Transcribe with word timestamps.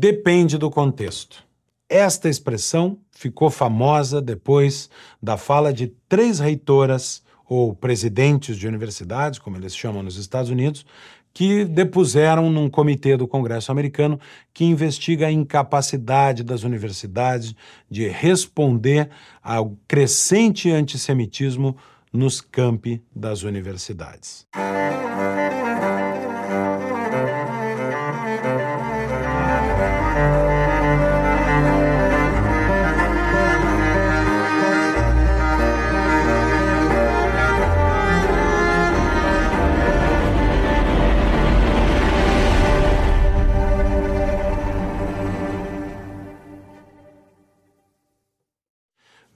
Depende 0.00 0.56
do 0.56 0.70
contexto. 0.70 1.44
Esta 1.86 2.26
expressão 2.26 2.96
ficou 3.12 3.50
famosa 3.50 4.22
depois 4.22 4.88
da 5.22 5.36
fala 5.36 5.74
de 5.74 5.88
três 6.08 6.38
reitoras 6.38 7.22
ou 7.46 7.74
presidentes 7.74 8.56
de 8.56 8.66
universidades, 8.66 9.38
como 9.38 9.58
eles 9.58 9.76
chamam 9.76 10.02
nos 10.02 10.16
Estados 10.16 10.50
Unidos, 10.50 10.86
que 11.34 11.66
depuseram 11.66 12.48
num 12.48 12.70
comitê 12.70 13.14
do 13.14 13.28
Congresso 13.28 13.70
americano 13.70 14.18
que 14.54 14.64
investiga 14.64 15.26
a 15.26 15.30
incapacidade 15.30 16.42
das 16.42 16.62
universidades 16.62 17.54
de 17.90 18.08
responder 18.08 19.10
ao 19.42 19.76
crescente 19.86 20.70
antissemitismo 20.70 21.76
nos 22.10 22.40
campi 22.40 23.02
das 23.14 23.42
universidades. 23.42 24.46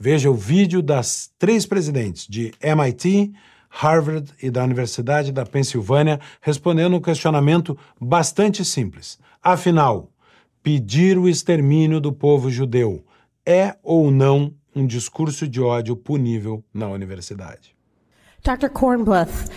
Veja 0.05 0.31
o 0.31 0.35
vídeo 0.35 0.83
das 0.83 1.31
três 1.39 1.65
presidentes 1.65 2.27
de 2.29 2.53
MIT, 2.61 3.33
Harvard 3.71 4.31
e 4.43 4.51
da 4.51 4.63
Universidade 4.63 5.33
da 5.33 5.47
Pensilvânia 5.47 6.21
respondendo 6.43 6.95
um 6.95 7.01
questionamento 7.01 7.75
bastante 7.99 8.63
simples. 8.67 9.19
Afinal, 9.43 10.11
pedir 10.63 11.17
o 11.17 11.27
extermínio 11.27 12.03
do 12.03 12.13
povo 12.13 12.51
judeu 12.51 13.03
é 13.47 13.77
ou 13.83 14.11
não 14.11 14.53
um 14.77 14.87
discurso 14.87 15.49
de 15.49 15.63
ódio 15.63 15.97
punível 15.97 16.63
na 16.75 16.87
universidade? 16.87 17.75
Dr. 18.43 18.69
Kornbluth, 18.69 19.49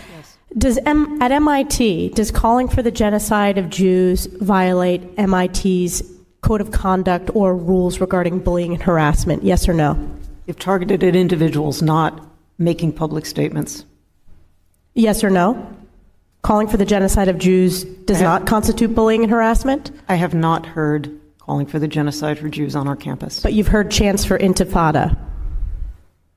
does 0.56 0.78
M- 0.78 1.18
at 1.20 1.30
MIT, 1.30 2.12
does 2.14 2.30
calling 2.30 2.68
for 2.68 2.82
the 2.82 2.90
genocide 2.90 3.60
of 3.60 3.68
Jews 3.68 4.26
violate 4.40 5.06
MIT's 5.18 6.02
code 6.40 6.62
of 6.62 6.70
conduct 6.70 7.30
or 7.34 7.54
rules 7.54 8.00
regarding 8.00 8.38
bullying 8.38 8.72
and 8.72 8.82
harassment? 8.82 9.44
Yes 9.44 9.68
or 9.68 9.74
no? 9.74 10.17
If 10.48 10.58
targeted 10.58 11.04
at 11.04 11.14
individuals 11.14 11.82
not 11.82 12.26
making 12.56 12.90
public 12.92 13.26
statements? 13.26 13.84
Yes 14.94 15.22
or 15.22 15.30
no? 15.30 15.76
Calling 16.42 16.66
for 16.66 16.78
the 16.78 16.86
genocide 16.86 17.28
of 17.28 17.38
Jews 17.38 17.84
does 17.84 18.16
have, 18.16 18.24
not 18.24 18.46
constitute 18.46 18.94
bullying 18.94 19.22
and 19.22 19.30
harassment? 19.30 19.92
I 20.08 20.14
have 20.14 20.34
not 20.34 20.64
heard 20.64 21.20
calling 21.38 21.66
for 21.66 21.78
the 21.78 21.86
genocide 21.86 22.38
for 22.38 22.48
Jews 22.48 22.74
on 22.74 22.88
our 22.88 22.96
campus. 22.96 23.40
But 23.40 23.52
you've 23.52 23.68
heard 23.68 23.90
chants 23.90 24.24
for 24.24 24.38
intifada. 24.38 25.16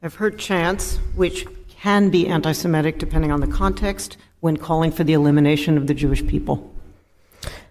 I've 0.03 0.15
heard 0.15 0.37
chants 0.37 0.97
which 1.15 1.45
can 1.69 2.09
be 2.09 2.27
anti 2.27 2.51
Semitic 2.51 2.99
depending 2.99 3.31
on 3.31 3.39
the 3.39 3.47
context 3.47 4.17
when 4.41 4.57
calling 4.57 4.91
for 4.91 5.05
the 5.05 5.13
elimination 5.13 5.77
of 5.77 5.87
the 5.87 5.93
Jewish 5.93 6.25
people. 6.27 6.73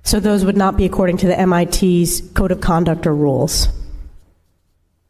So 0.05 0.19
those 0.21 0.47
would 0.47 0.57
not 0.57 0.79
be 0.79 0.87
according 0.87 1.19
to 1.19 1.27
the 1.27 1.47
MIT's 1.47 2.23
code 2.33 2.51
of 2.51 2.63
conduct 2.63 3.07
or 3.07 3.15
rules? 3.15 3.69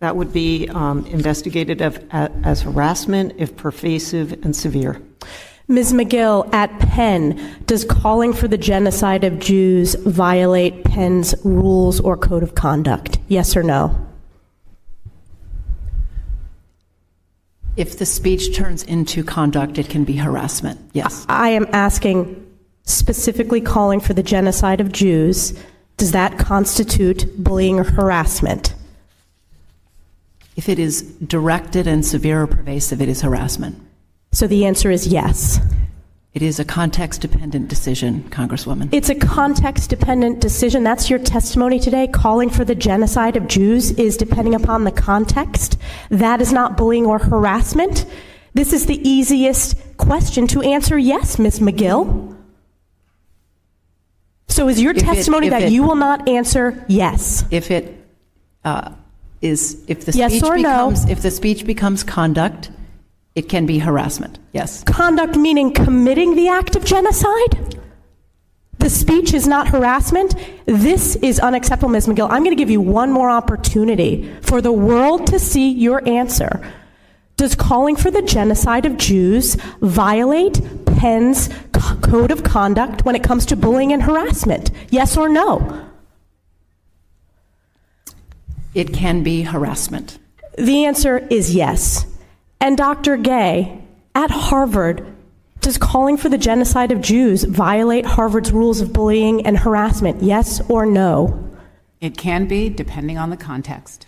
That 0.01 0.17
would 0.17 0.33
be 0.33 0.67
um, 0.71 1.07
investigated 1.07 1.83
as, 1.83 1.99
as 2.11 2.63
harassment 2.63 3.35
if 3.37 3.57
pervasive 3.57 4.33
and 4.45 4.57
severe. 4.57 5.01
Ms. 5.69 5.93
McGill, 5.93 6.53
at 6.53 6.77
Penn, 6.81 7.39
does 7.67 7.85
calling 7.85 8.33
for 8.33 8.49
the 8.49 8.59
genocide 8.59 9.23
of 9.23 9.39
Jews 9.39 9.95
violate 9.95 10.83
Penn's 10.85 11.35
rules 11.45 12.01
or 12.01 12.17
code 12.17 12.43
of 12.43 12.57
conduct? 12.57 13.19
Yes 13.29 13.57
or 13.57 13.63
no? 13.63 13.95
If 17.77 17.99
the 17.99 18.07
speech 18.07 18.57
turns 18.57 18.83
into 18.83 19.23
conduct, 19.23 19.79
it 19.79 19.89
can 19.89 20.05
be 20.05 20.17
harassment. 20.17 20.81
Yes. 20.93 21.25
I 21.29 21.51
am 21.51 21.69
asking 21.73 22.47
specifically 22.83 23.61
calling 23.61 24.01
for 24.01 24.13
the 24.13 24.23
genocide 24.23 24.81
of 24.81 24.91
Jews. 24.91 25.57
Does 25.99 26.13
that 26.13 26.39
constitute 26.39 27.27
bullying 27.43 27.79
or 27.79 27.85
harassment? 27.85 28.75
If 30.61 30.69
it 30.69 30.79
is 30.79 31.01
directed 31.27 31.87
and 31.87 32.05
severe 32.05 32.43
or 32.43 32.47
pervasive, 32.47 33.01
it 33.01 33.09
is 33.09 33.23
harassment. 33.23 33.81
So 34.33 34.47
the 34.47 34.67
answer 34.67 34.91
is 34.91 35.07
yes. 35.07 35.59
It 36.35 36.43
is 36.43 36.61
a 36.61 36.67
context 36.67 37.23
dependent 37.23 37.69
decision, 37.69 38.25
Congresswoman. 38.25 38.91
It's 38.93 39.09
a 39.09 39.15
context 39.15 39.89
dependent 39.89 40.43
decision. 40.43 40.83
That's 40.83 41.09
your 41.09 41.19
testimony 41.19 41.81
today. 41.81 42.09
Calling 42.09 42.51
for 42.51 42.67
the 42.67 42.75
genocide 42.75 43.39
of 43.39 43.49
Jews 43.49 43.93
is 43.93 44.19
depending 44.19 44.55
upon 44.55 44.85
the 44.85 44.93
context. 44.93 45.79
That 46.11 46.43
is 46.43 46.53
not 46.53 46.77
bullying 46.77 47.07
or 47.07 47.19
harassment. 47.19 48.05
This 48.53 48.75
is 48.75 48.85
the 48.85 49.01
easiest 49.09 49.79
question 49.97 50.47
to 50.49 50.61
answer 50.61 50.99
yes, 50.99 51.39
Ms. 51.39 51.61
McGill. 51.61 52.37
So 54.49 54.69
is 54.69 54.79
your 54.79 54.93
if 54.93 54.99
testimony 54.99 55.47
it, 55.47 55.51
that 55.51 55.63
it, 55.63 55.73
you 55.73 55.85
will 55.85 55.97
not 55.97 56.29
answer 56.29 56.85
yes? 56.87 57.47
If 57.51 57.71
it 57.71 57.97
uh, 58.63 58.93
is 59.43 59.83
if 59.89 60.05
the 60.05 60.13
yes 60.13 60.33
speech 60.33 60.53
becomes 60.53 61.07
no? 61.07 61.13
if 61.13 61.23
the 61.23 61.31
speech 61.31 61.65
becomes 61.65 62.03
conduct, 62.03 62.71
it 63.35 63.49
can 63.49 63.67
be 63.67 63.79
harassment. 63.79 64.39
Yes. 64.53 64.83
Conduct 64.85 65.37
meaning 65.37 65.73
committing 65.73 66.37
the 66.37 66.49
act 66.49 66.77
of 66.77 66.85
genocide? 66.85 67.77
The 68.79 68.91
speech 68.91 69.35
is 69.35 69.47
not 69.47 69.69
harassment. 69.69 70.35
This 70.65 71.15
is 71.17 71.39
unacceptable, 71.39 71.91
Ms. 71.91 72.07
McGill. 72.07 72.31
I'm 72.31 72.43
going 72.43 72.57
to 72.57 72.61
give 72.61 72.71
you 72.71 72.81
one 72.81 73.13
more 73.13 73.31
opportunity 73.31 74.33
for 74.41 74.63
the 74.63 74.73
world 74.73 75.27
to 75.29 75.39
see 75.39 75.71
your 75.71 76.07
answer. 76.09 76.67
Does 77.37 77.55
calling 77.55 77.95
for 77.95 78.11
the 78.11 78.23
genocide 78.23 78.87
of 78.87 78.97
Jews 78.97 79.57
violate 79.81 80.61
Penn's 80.87 81.51
code 81.73 82.31
of 82.31 82.43
conduct 82.43 83.05
when 83.05 83.15
it 83.15 83.23
comes 83.23 83.47
to 83.47 83.57
bullying 83.57 83.93
and 83.93 84.03
harassment? 84.03 84.71
Yes 84.91 85.17
or 85.17 85.29
no? 85.29 85.90
It 88.75 88.93
can 88.93 89.23
be 89.23 89.43
harassment? 89.43 90.19
The 90.59 90.85
answer 90.85 91.19
is 91.31 91.55
yes. 91.55 92.07
And 92.61 92.77
Dr. 92.77 93.17
Gay, 93.17 93.83
at 94.15 94.31
Harvard, 94.31 95.07
does 95.61 95.79
calling 95.79 96.17
for 96.17 96.29
the 96.29 96.39
genocide 96.39 96.93
of 96.93 97.01
Jews 97.01 97.45
violate 97.45 98.07
Harvard's 98.07 98.53
rules 98.53 98.81
of 98.81 98.93
bullying 98.93 99.47
and 99.47 99.59
harassment? 99.59 100.23
Yes 100.23 100.61
or 100.69 100.87
no? 100.87 101.49
It 102.01 102.17
can 102.17 102.47
be, 102.47 102.69
depending 102.69 103.19
on 103.19 103.31
the 103.31 103.37
context. 103.37 104.07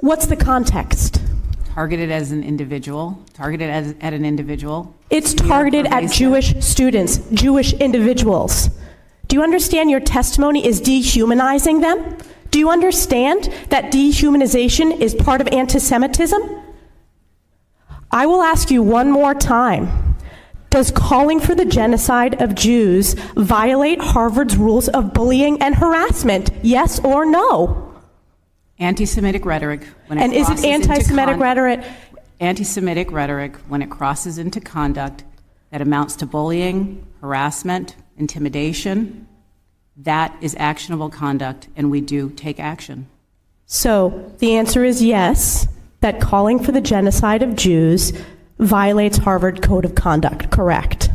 What's 0.00 0.26
the 0.26 0.36
context? 0.36 1.22
Targeted 1.72 2.10
as 2.10 2.30
an 2.30 2.42
individual, 2.42 3.22
targeted 3.32 3.70
as, 3.70 3.94
at 4.00 4.12
an 4.12 4.24
individual. 4.24 4.94
It's 5.08 5.32
targeted 5.32 5.86
at 5.86 6.10
Jewish 6.10 6.54
students, 6.64 7.18
Jewish 7.32 7.72
individuals. 7.74 8.70
Do 9.28 9.36
you 9.36 9.42
understand 9.42 9.90
your 9.90 10.00
testimony 10.00 10.66
is 10.66 10.80
dehumanizing 10.80 11.80
them? 11.80 12.18
Do 12.56 12.60
you 12.60 12.70
understand 12.70 13.52
that 13.68 13.92
dehumanization 13.92 14.98
is 14.98 15.14
part 15.14 15.42
of 15.42 15.48
anti 15.48 15.78
Semitism? 15.78 16.40
I 18.10 18.24
will 18.24 18.40
ask 18.40 18.70
you 18.70 18.82
one 18.82 19.10
more 19.10 19.34
time. 19.34 20.16
Does 20.70 20.90
calling 20.90 21.38
for 21.38 21.54
the 21.54 21.66
genocide 21.66 22.40
of 22.40 22.54
Jews 22.54 23.12
violate 23.36 24.00
Harvard's 24.00 24.56
rules 24.56 24.88
of 24.88 25.12
bullying 25.12 25.60
and 25.60 25.74
harassment? 25.74 26.48
Yes 26.62 26.98
or 27.00 27.26
no? 27.26 27.94
Anti 28.78 29.04
Semitic 29.04 29.44
rhetoric. 29.44 29.82
When 30.06 30.18
it 30.18 30.22
and 30.22 30.32
is 30.32 30.48
it 30.48 30.64
anti 30.64 31.00
Semitic 31.00 31.38
rhetoric? 31.38 31.84
Anti 32.40 32.64
Semitic 32.64 33.12
rhetoric, 33.12 33.56
when 33.68 33.82
it 33.82 33.90
crosses 33.90 34.38
into 34.38 34.62
conduct 34.62 35.24
that 35.72 35.82
amounts 35.82 36.16
to 36.16 36.26
bullying, 36.26 37.06
harassment, 37.20 37.96
intimidation, 38.16 39.25
that 39.96 40.36
is 40.40 40.54
actionable 40.58 41.10
conduct, 41.10 41.68
and 41.76 41.90
we 41.90 42.00
do 42.00 42.30
take 42.30 42.60
action. 42.60 43.08
So 43.66 44.32
the 44.38 44.54
answer 44.54 44.84
is 44.84 45.02
yes, 45.02 45.66
that 46.00 46.20
calling 46.20 46.62
for 46.62 46.72
the 46.72 46.80
genocide 46.80 47.42
of 47.42 47.56
Jews 47.56 48.12
violates 48.58 49.18
Harvard 49.18 49.62
Code 49.62 49.84
of 49.84 49.94
Conduct, 49.94 50.50
correct? 50.50 51.10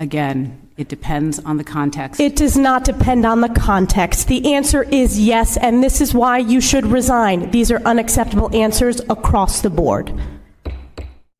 Again, 0.00 0.68
it 0.76 0.88
depends 0.88 1.38
on 1.38 1.56
the 1.56 1.64
context. 1.64 2.20
It 2.20 2.34
does 2.34 2.56
not 2.56 2.84
depend 2.84 3.24
on 3.24 3.40
the 3.40 3.48
context. 3.48 4.26
The 4.26 4.54
answer 4.54 4.82
is 4.82 5.20
yes, 5.20 5.56
and 5.56 5.82
this 5.82 6.00
is 6.00 6.12
why 6.12 6.38
you 6.38 6.60
should 6.60 6.86
resign. 6.86 7.50
These 7.52 7.70
are 7.70 7.80
unacceptable 7.82 8.54
answers 8.54 9.00
across 9.08 9.62
the 9.62 9.70
board. 9.70 10.12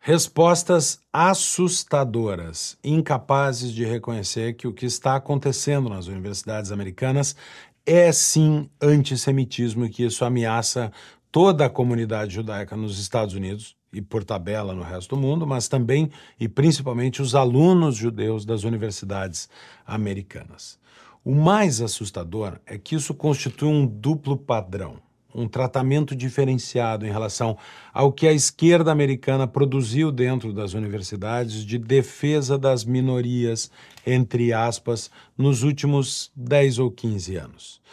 Respostas 0.07 1.01
assustadoras, 1.11 2.77
incapazes 2.85 3.73
de 3.73 3.87
reconhecer 3.87 4.53
que 4.53 4.69
o 4.69 4.73
que 4.75 4.85
está 4.85 5.17
acontecendo 5.17 5.89
nas 5.89 6.09
universidades 6.09 6.71
americanas 6.71 7.35
é 7.87 8.13
sim 8.13 8.69
antissemitismo 8.83 9.87
e 9.87 9.89
que 9.89 10.05
isso 10.05 10.23
ameaça 10.23 10.93
toda 11.33 11.65
a 11.65 11.71
comunidade 11.71 12.35
judaica 12.35 12.77
nos 12.77 12.99
Estados 12.99 13.35
Unidos 13.35 13.79
e 13.95 14.03
por 14.03 14.25
tabela 14.25 14.75
no 14.75 14.83
resto 14.83 15.17
do 15.17 15.23
mundo, 15.23 15.47
mas 15.47 15.69
também 15.69 16.11
e 16.39 16.51
principalmente 16.51 17.23
os 17.23 17.35
alunos 17.35 17.97
judeus 17.97 18.45
das 18.45 18.63
universidades 18.63 19.49
americanas. 19.87 20.79
O 21.25 21.35
mais 21.35 21.81
assustador 21.81 22.61
é 22.67 22.77
que 22.77 22.95
isso 22.95 23.15
constitui 23.15 23.71
um 23.71 23.87
duplo 23.87 24.37
padrão, 24.37 24.99
um 25.35 25.49
tratamento 25.49 26.15
diferenciado 26.15 27.05
em 27.07 27.11
relação 27.11 27.57
ao 27.93 28.13
que 28.13 28.27
a 28.27 28.33
esquerda 28.33 28.93
americana 28.93 29.47
produziu 29.47 30.13
dentro 30.13 30.53
das 30.53 30.75
universidades 30.75 31.65
de 31.65 31.79
defesa 31.79 32.57
das 32.57 32.85
minorias, 32.85 33.71
entre 34.07 34.53
aspas, 34.53 35.11
nos 35.37 35.63
últimos 35.63 36.31
10 36.37 36.79
ou 36.79 36.91
15 36.91 37.37
anos. 37.37 37.85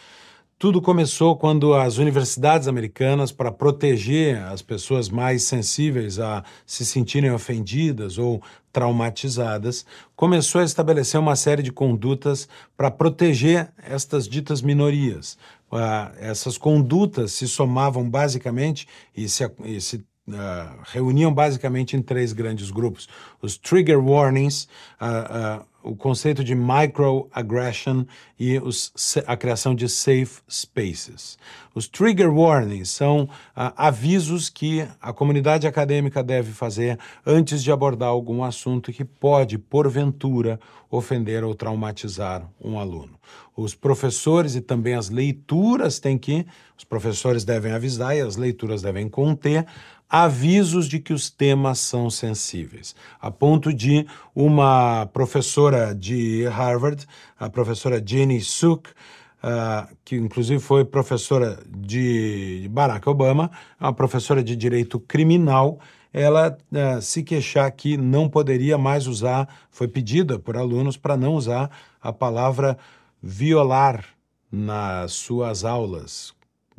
Tudo 0.61 0.79
começou 0.79 1.35
quando 1.35 1.73
as 1.73 1.97
universidades 1.97 2.67
americanas, 2.67 3.31
para 3.31 3.51
proteger 3.51 4.37
as 4.43 4.61
pessoas 4.61 5.09
mais 5.09 5.41
sensíveis 5.41 6.19
a 6.19 6.43
se 6.67 6.85
sentirem 6.85 7.31
ofendidas 7.31 8.19
ou 8.19 8.43
traumatizadas, 8.71 9.83
começou 10.15 10.61
a 10.61 10.63
estabelecer 10.63 11.19
uma 11.19 11.35
série 11.35 11.63
de 11.63 11.71
condutas 11.71 12.47
para 12.77 12.91
proteger 12.91 13.73
estas 13.89 14.27
ditas 14.27 14.61
minorias. 14.61 15.35
Uh, 15.71 16.11
essas 16.19 16.57
condutas 16.57 17.31
se 17.31 17.47
somavam 17.47 18.09
basicamente 18.09 18.87
e 19.15 19.29
se, 19.29 19.49
e 19.63 19.79
se 19.79 19.95
uh, 20.27 20.81
reuniam 20.83 21.33
basicamente 21.33 21.95
em 21.95 22.01
três 22.01 22.33
grandes 22.33 22.69
grupos: 22.69 23.07
os 23.41 23.57
trigger 23.57 24.03
warnings, 24.03 24.67
uh, 24.99 25.65
o 25.83 25.95
conceito 25.95 26.43
de 26.43 26.55
microaggression 26.55 28.05
e 28.39 28.57
os, 28.59 28.93
a 29.25 29.35
criação 29.35 29.73
de 29.73 29.87
safe 29.87 30.41
spaces. 30.49 31.37
Os 31.73 31.87
trigger 31.87 32.33
warnings 32.33 32.89
são 32.89 33.23
uh, 33.23 33.73
avisos 33.75 34.49
que 34.49 34.85
a 35.01 35.13
comunidade 35.13 35.67
acadêmica 35.67 36.23
deve 36.23 36.51
fazer 36.51 36.99
antes 37.25 37.63
de 37.63 37.71
abordar 37.71 38.09
algum 38.09 38.43
assunto 38.43 38.91
que 38.91 39.05
pode, 39.05 39.57
porventura, 39.57 40.59
ofender 40.89 41.43
ou 41.43 41.55
traumatizar 41.55 42.47
um 42.59 42.77
aluno. 42.77 43.17
Os 43.55 43.73
professores 43.73 44.55
e 44.55 44.61
também 44.61 44.95
as 44.95 45.09
leituras 45.09 45.99
têm 45.99 46.17
que, 46.17 46.45
os 46.77 46.83
professores 46.83 47.45
devem 47.45 47.71
avisar 47.71 48.15
e 48.15 48.21
as 48.21 48.35
leituras 48.35 48.81
devem 48.81 49.07
conter 49.07 49.65
avisos 50.11 50.89
de 50.89 50.99
que 50.99 51.13
os 51.13 51.29
temas 51.29 51.79
são 51.79 52.09
sensíveis, 52.09 52.93
a 53.21 53.31
ponto 53.31 53.73
de 53.73 54.05
uma 54.35 55.05
professora 55.13 55.70
de 55.95 56.45
Harvard, 56.47 57.05
a 57.39 57.49
professora 57.49 58.01
Jenny 58.05 58.41
Suk, 58.41 58.89
uh, 58.89 59.95
que 60.05 60.15
inclusive 60.15 60.59
foi 60.59 60.85
professora 60.85 61.59
de 61.67 62.67
Barack 62.71 63.07
Obama, 63.09 63.51
uma 63.79 63.93
professora 63.93 64.43
de 64.43 64.55
direito 64.55 64.99
criminal, 64.99 65.79
ela 66.13 66.57
uh, 66.71 67.01
se 67.01 67.23
queixar 67.23 67.71
que 67.71 67.97
não 67.97 68.29
poderia 68.29 68.77
mais 68.77 69.07
usar, 69.07 69.47
foi 69.69 69.87
pedida 69.87 70.37
por 70.37 70.57
alunos 70.57 70.97
para 70.97 71.15
não 71.15 71.35
usar 71.35 71.69
a 72.01 72.11
palavra 72.11 72.77
violar 73.21 74.05
nas 74.51 75.13
suas 75.13 75.63
aulas. 75.63 76.33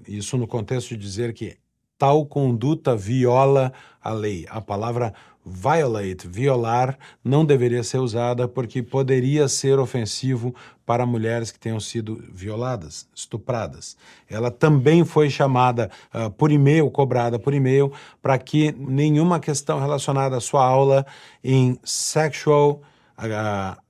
Isso 0.07 0.37
no 0.37 0.47
contexto 0.47 0.91
de 0.91 0.97
dizer 0.97 1.33
que 1.33 1.57
tal 1.97 2.27
conduta 2.27 2.97
viola 2.97 3.73
a 4.03 4.11
lei. 4.11 4.45
A 4.51 4.61
palavra 4.61 5.15
violate, 5.45 6.29
violar, 6.29 6.99
não 7.25 7.45
deveria 7.45 7.83
ser 7.83 7.99
usada 7.99 8.47
porque 8.47 8.83
poderia 8.83 9.49
ser 9.49 9.79
ofensivo 9.79 10.55
para 10.87 11.05
mulheres 11.05 11.51
que 11.51 11.59
tenham 11.59 11.81
sido 11.81 12.23
violadas, 12.33 13.09
estupradas. 13.15 13.97
Ela 14.29 14.51
também 14.51 15.05
foi 15.05 15.29
chamada 15.31 15.91
uh, 16.15 16.31
por 16.31 16.53
e-mail, 16.53 16.91
cobrada 16.91 17.39
por 17.39 17.55
e-mail, 17.55 17.93
para 18.21 18.39
que 18.39 18.73
nenhuma 18.73 19.41
questão 19.41 19.81
relacionada 19.81 20.37
à 20.37 20.41
sua 20.41 20.65
aula 20.65 21.05
em 21.43 21.79
sexual 21.83 22.83
uh, 23.19 23.83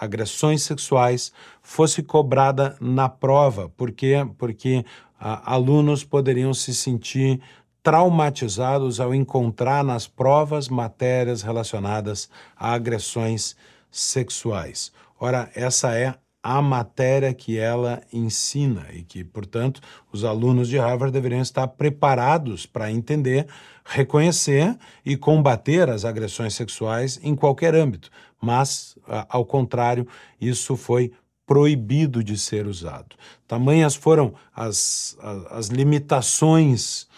agressões 0.00 0.62
sexuais, 0.62 1.32
fosse 1.60 2.02
cobrada 2.02 2.76
na 2.80 3.08
prova. 3.08 3.68
Por 3.68 3.90
quê? 3.90 4.24
Porque 4.38 4.84
alunos 5.18 6.04
poderiam 6.04 6.54
se 6.54 6.72
sentir 6.72 7.40
traumatizados 7.88 9.00
ao 9.00 9.14
encontrar 9.14 9.82
nas 9.82 10.06
provas 10.06 10.68
matérias 10.68 11.40
relacionadas 11.40 12.28
a 12.54 12.74
agressões 12.74 13.56
sexuais. 13.90 14.92
Ora, 15.18 15.50
essa 15.54 15.94
é 15.94 16.14
a 16.42 16.60
matéria 16.60 17.32
que 17.32 17.56
ela 17.56 18.02
ensina 18.12 18.88
e 18.92 19.02
que, 19.02 19.24
portanto, 19.24 19.80
os 20.12 20.22
alunos 20.22 20.68
de 20.68 20.76
Harvard 20.76 21.10
deveriam 21.10 21.40
estar 21.40 21.66
preparados 21.66 22.66
para 22.66 22.92
entender, 22.92 23.46
reconhecer 23.86 24.76
e 25.02 25.16
combater 25.16 25.88
as 25.88 26.04
agressões 26.04 26.54
sexuais 26.54 27.18
em 27.22 27.34
qualquer 27.34 27.74
âmbito. 27.74 28.10
Mas, 28.38 28.98
ao 29.30 29.46
contrário, 29.46 30.06
isso 30.38 30.76
foi 30.76 31.10
proibido 31.46 32.22
de 32.22 32.36
ser 32.36 32.66
usado. 32.66 33.16
Tamanhas 33.46 33.94
foram 33.94 34.34
as, 34.54 35.16
as, 35.22 35.52
as 35.52 35.66
limitações 35.68 37.08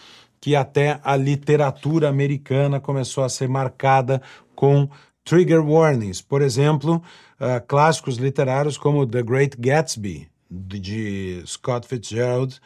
que 0.41 0.55
até 0.55 0.99
a 1.03 1.15
literatura 1.15 2.09
americana 2.09 2.79
começou 2.79 3.23
a 3.23 3.29
ser 3.29 3.47
marcada 3.47 4.21
com 4.55 4.89
trigger 5.23 5.63
warnings. 5.63 6.21
Por 6.21 6.41
exemplo, 6.41 6.95
uh, 7.39 7.65
clássicos 7.67 8.17
literários 8.17 8.77
como 8.77 9.05
The 9.05 9.21
Great 9.21 9.55
Gatsby, 9.57 10.27
de 10.49 11.43
Scott 11.45 11.87
Fitzgerald, 11.87 12.59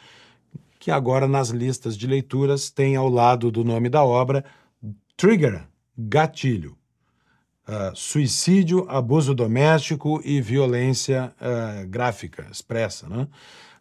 que 0.80 0.90
agora 0.90 1.28
nas 1.28 1.50
listas 1.50 1.96
de 1.96 2.06
leituras 2.06 2.70
tem 2.70 2.96
ao 2.96 3.08
lado 3.08 3.50
do 3.50 3.62
nome 3.62 3.88
da 3.88 4.02
obra 4.02 4.44
Trigger, 5.16 5.62
gatilho 5.96 6.76
uh, 7.66 7.94
suicídio, 7.94 8.86
abuso 8.88 9.34
doméstico 9.34 10.20
e 10.24 10.40
violência 10.40 11.34
uh, 11.40 11.86
gráfica, 11.86 12.46
expressa. 12.50 13.08
Né? 13.08 13.26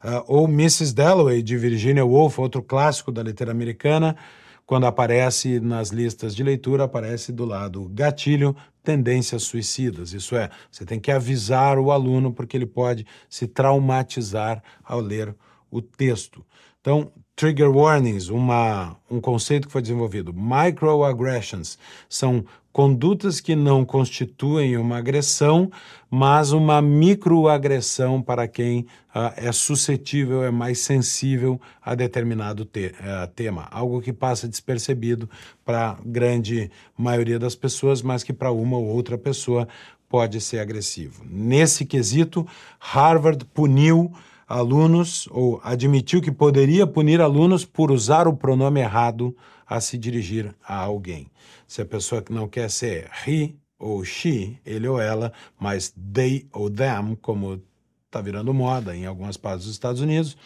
Uh, 0.06 0.24
ou 0.28 0.48
Mrs. 0.48 0.94
Dalloway, 0.94 1.42
de 1.42 1.58
Virginia 1.58 2.06
Woolf, 2.06 2.38
outro 2.38 2.62
clássico 2.62 3.12
da 3.12 3.24
literatura 3.24 3.52
americana, 3.52 4.16
quando 4.64 4.86
aparece 4.86 5.60
nas 5.60 5.90
listas 5.90 6.36
de 6.36 6.44
leitura, 6.44 6.84
aparece 6.84 7.32
do 7.32 7.44
lado 7.44 7.90
gatilho, 7.92 8.56
tendências 8.84 9.42
suicidas. 9.42 10.14
Isso 10.14 10.36
é, 10.36 10.52
você 10.72 10.86
tem 10.86 11.00
que 11.00 11.12
avisar 11.12 11.80
o 11.80 11.92
aluno 11.92 12.32
porque 12.32 12.56
ele 12.56 12.68
pode 12.68 13.04
se 13.28 13.48
traumatizar 13.48 14.62
ao 14.84 15.00
ler 15.00 15.36
o 15.72 15.82
texto. 15.82 16.46
Então, 16.82 17.12
trigger 17.36 17.76
warnings, 17.76 18.30
uma, 18.30 18.96
um 19.10 19.20
conceito 19.20 19.66
que 19.66 19.74
foi 19.74 19.82
desenvolvido. 19.82 20.32
Microaggressions 20.32 21.80
são 22.08 22.46
condutas 22.76 23.40
que 23.40 23.56
não 23.56 23.86
constituem 23.86 24.76
uma 24.76 24.98
agressão, 24.98 25.72
mas 26.12 26.52
uma 26.52 26.82
microagressão 26.82 28.22
para 28.22 28.50
quem 28.50 28.82
uh, 29.16 29.32
é 29.38 29.50
suscetível, 29.54 30.44
é 30.44 30.52
mais 30.52 30.80
sensível 30.80 31.58
a 31.82 31.96
determinado 31.96 32.66
te 32.66 32.88
uh, 32.88 33.28
tema. 33.34 33.66
Algo 33.72 34.02
que 34.02 34.12
passa 34.12 34.46
despercebido 34.46 35.30
para 35.64 35.92
a 35.92 35.98
grande 36.06 36.70
maioria 36.98 37.40
das 37.40 37.56
pessoas, 37.56 38.02
mas 38.02 38.24
que 38.24 38.34
para 38.34 38.52
uma 38.52 38.76
ou 38.76 38.88
outra 38.88 39.18
pessoa 39.18 39.70
pode 40.10 40.42
ser 40.42 40.60
agressivo. 40.60 41.24
Nesse 41.26 41.86
quesito, 41.86 42.46
Harvard 42.78 43.46
puniu 43.54 44.12
alunos, 44.46 45.30
ou 45.32 45.62
admitiu 45.64 46.22
que 46.22 46.30
poderia 46.30 46.86
punir 46.86 47.22
alunos 47.22 47.64
por 47.64 47.90
usar 47.90 48.28
o 48.28 48.36
pronome 48.36 48.82
errado 48.82 49.34
a 49.68 49.82
se 49.82 49.98
dirigir 49.98 50.54
a 50.64 50.76
alguém. 50.76 51.30
Se 51.68 51.82
a 51.82 51.86
pessoa 51.86 52.24
não 52.30 52.48
quer 52.48 52.70
ser 52.70 53.10
he 53.28 53.56
ou 53.78 54.04
she, 54.06 54.58
ele 54.66 54.88
ou 54.88 55.00
ela, 55.00 55.34
mas 55.60 55.94
they 56.14 56.48
ou 56.52 56.70
them, 56.70 57.16
como 57.22 57.62
está 58.06 58.22
virando 58.22 58.54
moda 58.54 58.96
em 58.96 59.06
algumas 59.06 59.38
partes 59.38 59.66
dos 59.66 59.74
Estados 59.74 60.02
Unidos, 60.02 60.38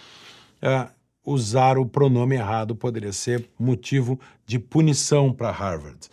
uh, 0.63 0.89
usar 1.23 1.77
o 1.77 1.85
pronome 1.85 2.35
errado 2.35 2.75
poderia 2.75 3.13
ser 3.13 3.47
motivo 3.59 4.19
de 4.45 4.57
punição 4.57 5.31
para 5.31 5.51
Harvard. 5.51 6.09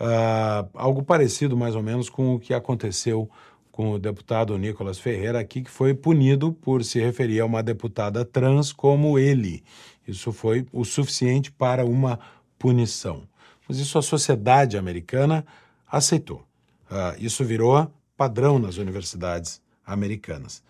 Uh, 0.00 0.68
algo 0.74 1.02
parecido, 1.02 1.56
mais 1.56 1.74
ou 1.74 1.82
menos, 1.82 2.10
com 2.10 2.34
o 2.34 2.40
que 2.40 2.52
aconteceu 2.52 3.30
com 3.70 3.92
o 3.92 3.98
deputado 3.98 4.56
Nicolas 4.56 4.98
Ferreira 4.98 5.38
aqui, 5.38 5.60
que 5.60 5.70
foi 5.70 5.92
punido 5.92 6.50
por 6.50 6.82
se 6.82 6.98
referir 6.98 7.40
a 7.40 7.44
uma 7.44 7.62
deputada 7.62 8.24
trans 8.24 8.72
como 8.72 9.18
ele. 9.18 9.62
Isso 10.08 10.32
foi 10.32 10.66
o 10.72 10.82
suficiente 10.82 11.52
para 11.52 11.84
uma 11.84 12.18
punição. 12.58 13.22
Mas 13.68 13.78
isso 13.78 13.98
a 13.98 14.02
sociedade 14.02 14.76
americana 14.76 15.44
aceitou. 15.90 16.44
Uh, 16.90 17.16
isso 17.18 17.44
virou 17.44 17.90
padrão 18.16 18.58
nas 18.58 18.76
universidades 18.76 19.60
americanas. 19.84 20.62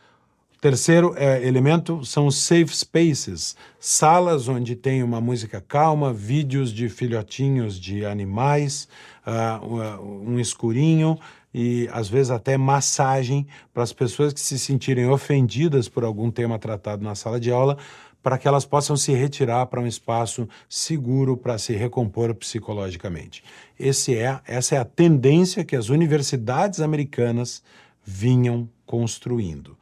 O 0.57 0.59
terceiro 0.59 1.15
é, 1.17 1.47
elemento 1.47 2.03
são 2.05 2.31
safe 2.31 2.75
spaces, 2.75 3.55
salas 3.79 4.49
onde 4.49 4.75
tem 4.75 5.03
uma 5.03 5.21
música 5.21 5.61
calma, 5.61 6.13
vídeos 6.15 6.73
de 6.73 6.89
filhotinhos 6.89 7.79
de 7.79 8.07
animais, 8.07 8.89
uh, 9.27 10.03
um 10.03 10.41
escurinho 10.41 11.19
e 11.53 11.89
às 11.93 12.09
vezes 12.09 12.31
até 12.31 12.57
massagem 12.57 13.47
para 13.73 13.83
as 13.83 13.93
pessoas 13.93 14.33
que 14.33 14.41
se 14.41 14.59
sentirem 14.59 15.09
ofendidas 15.09 15.89
por 15.89 16.05
algum 16.05 16.31
tema 16.31 16.59
tratado 16.59 17.05
na 17.05 17.15
sala 17.15 17.39
de 17.39 17.51
aula 17.51 17.77
para 18.27 18.39
que 18.39 18.49
elas 18.49 18.65
possam 18.65 18.97
se 18.97 19.13
retirar 19.13 19.67
para 19.67 19.81
um 19.81 19.87
espaço 19.87 20.49
seguro 20.69 21.37
para 21.37 21.59
se 21.59 21.75
recompor 21.75 22.35
psicologicamente. 22.35 23.41
Esse 23.79 24.17
é, 24.17 24.41
essa 24.45 24.75
é 24.75 24.79
a 24.79 24.85
tendência 24.85 25.65
que 25.65 25.77
as 25.77 25.91
universidades 25.91 26.81
americanas 26.81 27.63
vinham 28.05 28.69
construindo. 28.85 29.79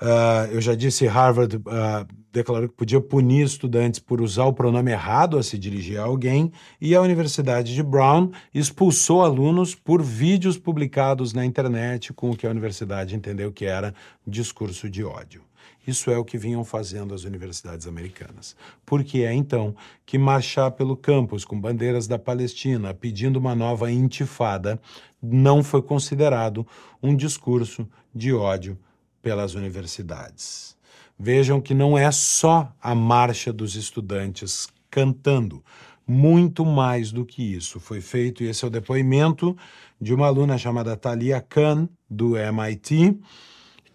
Uh, 0.00 0.46
eu 0.52 0.60
já 0.60 0.76
disse, 0.76 1.08
Harvard 1.08 1.56
uh, 1.56 2.06
declarou 2.32 2.68
que 2.68 2.76
podia 2.76 3.00
punir 3.00 3.46
estudantes 3.46 3.98
por 3.98 4.20
usar 4.20 4.44
o 4.44 4.52
pronome 4.52 4.92
errado 4.92 5.36
a 5.36 5.42
se 5.42 5.58
dirigir 5.58 5.98
a 5.98 6.04
alguém, 6.04 6.52
e 6.80 6.94
a 6.94 7.00
Universidade 7.00 7.74
de 7.74 7.82
Brown 7.82 8.30
expulsou 8.54 9.24
alunos 9.24 9.74
por 9.74 10.04
vídeos 10.04 10.56
publicados 10.56 11.32
na 11.32 11.44
internet 11.44 12.12
com 12.12 12.30
o 12.30 12.36
que 12.36 12.46
a 12.46 12.50
universidade 12.50 13.16
entendeu 13.16 13.50
que 13.50 13.64
era 13.64 13.92
discurso 14.24 14.88
de 14.88 15.02
ódio. 15.02 15.49
Isso 15.86 16.10
é 16.10 16.18
o 16.18 16.24
que 16.24 16.38
vinham 16.38 16.64
fazendo 16.64 17.14
as 17.14 17.24
universidades 17.24 17.86
americanas. 17.86 18.54
Porque 18.84 19.20
é 19.20 19.32
então 19.32 19.74
que 20.04 20.18
marchar 20.18 20.70
pelo 20.72 20.96
campus 20.96 21.44
com 21.44 21.60
bandeiras 21.60 22.06
da 22.06 22.18
Palestina 22.18 22.92
pedindo 22.92 23.38
uma 23.38 23.54
nova 23.54 23.90
intifada 23.90 24.80
não 25.22 25.62
foi 25.62 25.82
considerado 25.82 26.66
um 27.02 27.14
discurso 27.14 27.88
de 28.14 28.32
ódio 28.32 28.78
pelas 29.22 29.54
universidades. 29.54 30.76
Vejam 31.18 31.60
que 31.60 31.74
não 31.74 31.98
é 31.98 32.10
só 32.10 32.72
a 32.80 32.94
marcha 32.94 33.52
dos 33.52 33.74
estudantes 33.74 34.68
cantando, 34.90 35.62
muito 36.06 36.64
mais 36.64 37.12
do 37.12 37.24
que 37.24 37.42
isso 37.42 37.78
foi 37.78 38.00
feito, 38.00 38.42
e 38.42 38.48
esse 38.48 38.64
é 38.64 38.68
o 38.68 38.70
depoimento 38.70 39.56
de 40.00 40.12
uma 40.12 40.26
aluna 40.26 40.58
chamada 40.58 40.96
Talia 40.96 41.40
Khan, 41.40 41.88
do 42.08 42.36
MIT, 42.36 43.20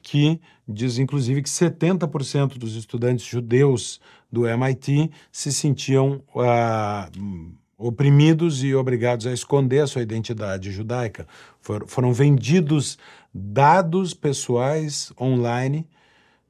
que 0.06 0.40
diz 0.68 1.00
inclusive 1.00 1.42
que 1.42 1.50
70% 1.50 2.60
dos 2.60 2.76
estudantes 2.76 3.26
judeus 3.26 4.00
do 4.32 4.48
MIT 4.48 5.10
se 5.32 5.52
sentiam 5.52 6.22
uh, 6.36 7.52
oprimidos 7.76 8.64
e 8.64 8.76
obrigados 8.76 9.26
a 9.26 9.34
esconder 9.34 9.80
a 9.80 9.88
sua 9.88 10.04
identidade 10.04 10.72
judaica. 10.72 11.28
For, 11.60 11.88
foram 11.88 12.14
vendidos 12.14 13.00
dados 13.34 14.14
pessoais 14.14 15.12
online 15.20 15.88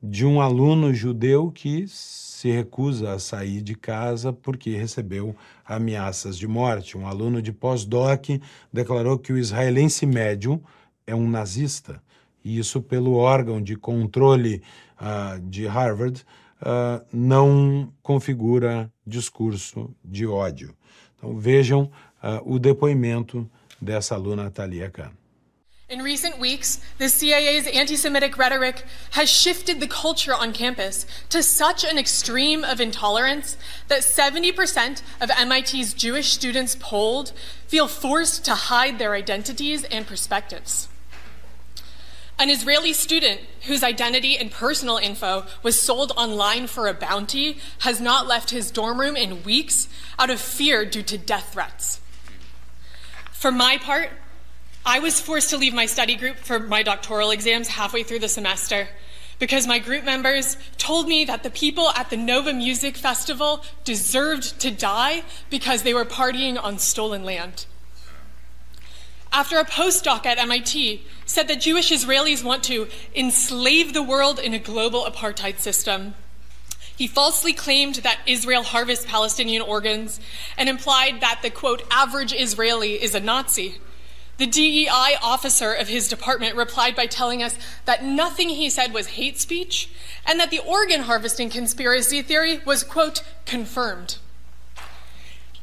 de 0.04 0.26
um 0.26 0.42
aluno 0.42 0.94
judeu 0.94 1.50
que 1.50 1.86
se 1.88 2.52
recusa 2.52 3.14
a 3.14 3.20
sair 3.20 3.62
de 3.62 3.74
casa 3.74 4.34
porque 4.34 4.76
recebeu 4.76 5.34
ameaças 5.66 6.38
de 6.38 6.46
morte. 6.46 6.98
Um 6.98 7.08
aluno 7.08 7.42
de 7.42 7.54
pós-doc 7.54 8.26
declarou 8.72 9.18
que 9.18 9.32
o 9.32 9.38
israelense 9.38 10.06
médio 10.06 10.62
é 11.08 11.16
um 11.16 11.30
nazista. 11.30 12.04
E 12.46 12.60
isso 12.60 12.80
pelo 12.80 13.16
órgão 13.16 13.60
de 13.60 13.76
controle 13.76 14.62
uh, 15.02 15.40
de 15.42 15.66
Harvard 15.66 16.24
uh, 16.62 17.04
não 17.12 17.92
configura 18.04 18.92
discurso 19.06 19.90
de 20.04 20.28
ódio. 20.28 20.76
Então 21.18 21.36
vejam 21.36 21.92
uh, 22.24 22.54
o 22.54 22.60
depoimento 22.60 23.50
dessa 23.82 24.14
aluna 24.14 24.52
Thalia 24.52 24.92
Khan. 24.92 25.12
In 25.88 26.02
recent 26.02 26.40
weeks, 26.40 26.82
the 26.98 27.10
CIA's 27.10 27.68
anti 27.68 27.96
Semitic 27.96 28.40
rhetoric 28.40 28.84
has 29.12 29.30
shifted 29.30 29.80
the 29.80 29.88
culture 29.88 30.34
on 30.34 30.52
campus 30.52 31.06
to 31.30 31.44
such 31.44 31.84
an 31.84 32.00
extreme 32.00 32.64
of 32.64 32.80
intolerance 32.80 33.56
that 33.88 34.02
70% 34.02 35.04
of 35.22 35.30
MIT's 35.30 35.94
Jewish 35.94 36.34
students 36.34 36.76
polled 36.80 37.34
feel 37.68 37.88
forced 37.88 38.46
to 38.46 38.56
hide 38.56 38.98
their 38.98 39.14
identities 39.14 39.84
and 39.86 40.08
perspectives. 40.08 40.88
An 42.38 42.50
Israeli 42.50 42.92
student 42.92 43.42
whose 43.62 43.82
identity 43.82 44.38
and 44.38 44.52
personal 44.52 44.98
info 44.98 45.46
was 45.64 45.80
sold 45.80 46.12
online 46.18 46.68
for 46.68 46.88
a 46.88 46.94
bounty 46.94 47.60
has 47.80 48.02
not 48.02 48.28
left 48.28 48.50
his 48.50 48.72
dorm 48.72 49.00
room 49.00 49.16
in 49.16 49.44
weeks 49.44 49.88
out 50.20 50.30
of 50.30 50.42
fear 50.42 50.86
due 50.86 51.04
to 51.04 51.18
death 51.18 51.54
threats. 51.54 52.02
For 53.32 53.52
my 53.52 53.78
part, 53.78 54.10
I 54.86 55.00
was 55.00 55.22
forced 55.22 55.50
to 55.52 55.58
leave 55.58 55.74
my 55.74 55.86
study 55.86 56.16
group 56.16 56.38
for 56.38 56.60
my 56.60 56.84
doctoral 56.84 57.32
exams 57.32 57.70
halfway 57.70 58.04
through 58.04 58.20
the 58.20 58.28
semester 58.28 58.90
because 59.40 59.66
my 59.66 59.80
group 59.80 60.04
members 60.04 60.58
told 60.78 61.08
me 61.08 61.26
that 61.26 61.44
the 61.44 61.50
people 61.50 61.90
at 61.92 62.10
the 62.10 62.18
Nova 62.18 62.54
Music 62.54 62.98
Festival 62.98 63.64
deserved 63.84 64.60
to 64.60 64.72
die 64.72 65.24
because 65.50 65.84
they 65.84 65.94
were 65.94 66.06
partying 66.06 66.62
on 66.62 66.80
stolen 66.80 67.24
land. 67.24 67.66
After 69.32 69.58
a 69.58 69.66
postdoc 69.66 70.26
at 70.26 70.38
MIT 70.38 71.04
said 71.26 71.48
that 71.48 71.62
Jewish 71.62 71.92
Israelis 71.92 72.44
want 72.44 72.64
to 72.66 72.88
enslave 73.16 73.94
the 73.94 74.04
world 74.04 74.40
in 74.40 74.54
a 74.54 74.60
global 74.60 75.06
apartheid 75.06 75.60
system, 75.60 76.14
he 76.96 77.08
falsely 77.08 77.52
claimed 77.52 77.96
that 77.96 78.20
Israel 78.26 78.64
harvests 78.64 79.06
Palestinian 79.06 79.62
organs 79.62 80.20
and 80.58 80.70
implied 80.70 81.20
that 81.22 81.40
the 81.42 81.50
quote, 81.50 81.84
average 81.92 82.34
Israeli 82.34 83.02
is 83.02 83.14
a 83.14 83.20
Nazi. 83.20 83.76
The 84.38 84.48
DEI 84.48 85.18
officer 85.22 85.74
of 85.74 85.88
his 85.88 86.08
department 86.08 86.56
replied 86.56 86.96
by 86.96 87.08
telling 87.08 87.42
us 87.42 87.58
that 87.86 88.04
nothing 88.04 88.50
he 88.50 88.70
said 88.70 88.94
was 88.94 89.08
hate 89.08 89.40
speech 89.40 89.90
and 90.26 90.40
that 90.40 90.52
the 90.52 90.60
organ 90.60 91.02
harvesting 91.02 91.50
conspiracy 91.50 92.22
theory 92.22 92.60
was, 92.66 92.84
quote, 92.84 93.24
confirmed. 93.46 94.18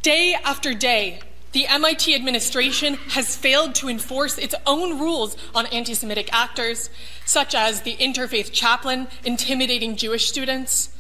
Day 0.01 0.35
after 0.43 0.75
day, 0.75 1.21
the 1.53 1.67
MIT 1.67 2.15
administration 2.15 2.95
has 3.11 3.37
failed 3.37 3.75
to 3.77 3.89
enforce 3.89 4.39
its 4.39 4.55
own 4.67 4.99
rules 4.99 5.37
on 5.55 5.67
anti 5.67 5.95
Semitic 5.95 6.33
actors, 6.33 6.91
such 7.25 7.55
as 7.55 7.83
the 7.83 7.97
interfaith 7.97 8.53
chaplain 8.53 9.09
intimidating 9.25 9.97
Jewish 9.97 10.29
students, 10.29 10.91